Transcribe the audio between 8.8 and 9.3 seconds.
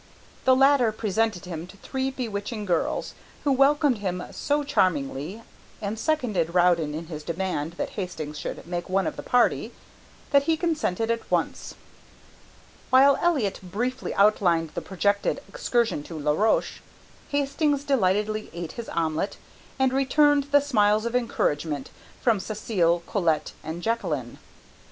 one of the